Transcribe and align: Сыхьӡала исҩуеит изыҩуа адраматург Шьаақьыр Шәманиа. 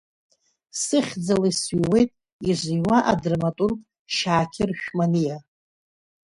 Сыхьӡала 0.81 1.47
исҩуеит 1.51 2.11
изыҩуа 2.49 2.97
адраматург 3.11 3.77
Шьаақьыр 4.15 4.69
Шәманиа. 4.81 5.37